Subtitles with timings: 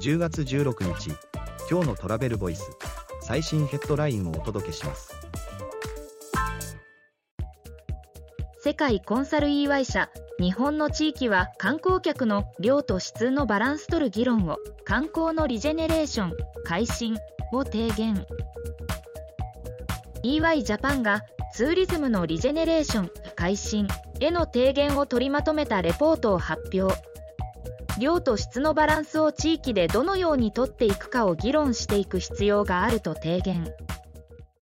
[0.00, 1.10] 10月16日
[1.70, 2.70] 今日のトラベルボイス
[3.20, 5.14] 最新ヘッドラインをお届けします。
[8.62, 10.08] 世界コンサル EY 社
[10.38, 16.32] 日本の地域は観光客の量と質のバランス取る議論を観光のリジェネレーション
[16.64, 17.18] 改新
[17.52, 18.26] を提言。
[20.24, 21.20] EY ジャパンが
[21.52, 23.86] ツーリズムのリジェネレーション改新
[24.20, 27.10] への提言を取りまとめたレポートを発表。
[28.00, 33.72] 量と質のバランスを地域でどのようにとっていくかを議論していく必要があると提言。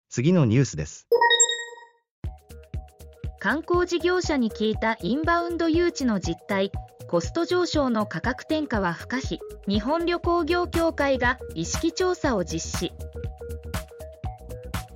[0.09, 1.07] 次のニュースです。
[3.39, 6.73] 観光事業者に聞いたインバウンド誘致の実態。
[7.09, 9.39] コスト上昇の価格転嫁は不可避。
[9.69, 12.93] 日本旅行業協会が意識調査を実施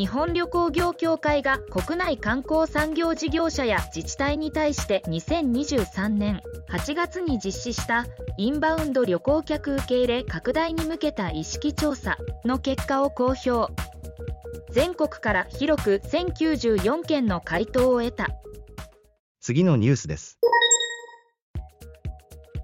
[0.02, 13.72] 日本旅行業協会が国内観光産業事業者や自治体に対して2023年8月に実施したインバウンド旅行客受け入れ拡大に向けた意識調査の結果を公表。
[14.72, 18.26] 全国から広く1094件の回答を得た。
[19.38, 20.40] 次のニュースです。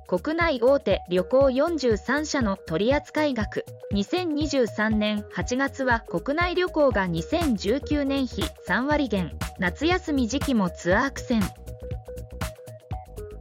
[0.09, 3.67] 国内大手旅行43社の取扱額。
[3.93, 9.37] 2023年8月は国内旅行が2019年比3割減。
[9.59, 11.43] 夏休み時期もツアー苦戦。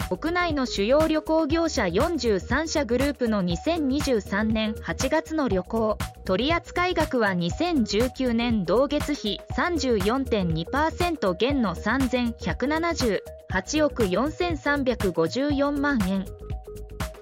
[0.09, 5.97] 国内の主要旅行業者43社グループの2023年8月の旅行。
[6.25, 16.25] 取扱額は2019年同月比34.2%減の3178億4354万円。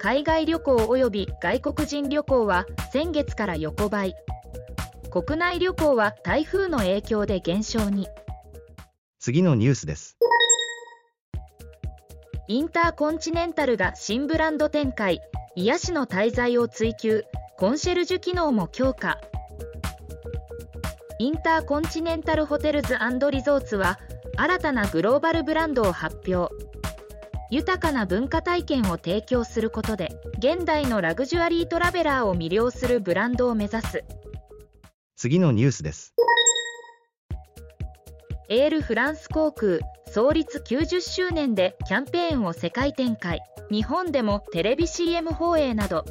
[0.05, 4.13] 海外旅行及び外国人旅行は先月から横ばい。
[5.09, 8.07] 国内旅行は台風の影響で減少に。
[9.17, 10.19] 次のニュースです。
[12.47, 15.21] インターコンチネンタルが新ブランド展開。
[15.55, 17.23] 癒しの滞在を追求。
[17.57, 19.17] コンシェルジュ機能も強化。
[21.17, 22.95] インターコンチネンタルホテルズ
[23.31, 23.97] リゾーツは
[24.37, 26.53] 新たなグローバルブランドを発表
[27.55, 34.03] 豊かな文化体験を提供することで現代のラグジュアリートラベラーを魅了するブランドを目指す。
[35.15, 36.13] 次のニュースです。
[38.49, 39.79] エールフランス航空
[40.11, 43.39] 創立90周年でキャンペーンを世界展開。
[43.71, 46.03] 日本でもテレビ CM 放映など。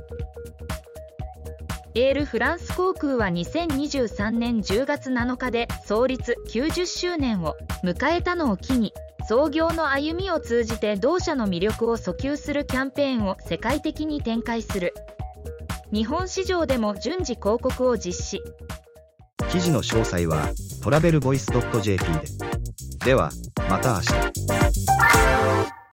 [1.95, 8.95] エールフランス航空は2023年10月7日で創立90周年を迎えたのを機に
[9.27, 14.93] 創業の歩みを通じて同社の魅力を訴求するキャンペーンを世界的に展開する。
[15.93, 18.43] 日本市場でも順次広告を実施。
[19.51, 20.51] 記事の詳細は
[20.83, 22.21] トラベルボイス .jp で。
[23.05, 23.31] では
[23.71, 24.54] また明日。